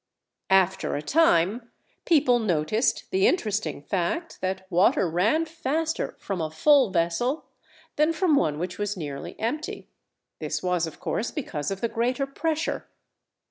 After 0.49 0.95
a 0.95 1.03
time, 1.03 1.69
people 2.05 2.39
noticed 2.39 3.11
the 3.11 3.27
interesting 3.27 3.83
fact 3.83 4.41
that 4.41 4.65
water 4.71 5.07
ran 5.07 5.45
faster 5.45 6.15
from 6.19 6.41
a 6.41 6.49
full 6.49 6.89
vessel 6.89 7.45
than 7.97 8.11
from 8.11 8.35
one 8.35 8.57
which 8.57 8.79
was 8.79 8.97
nearly 8.97 9.39
empty; 9.39 9.89
this 10.39 10.63
was, 10.63 10.87
of 10.87 10.99
course, 10.99 11.29
because 11.29 11.69
of 11.69 11.81
the 11.81 11.87
greater 11.87 12.25
pressure. 12.25 12.87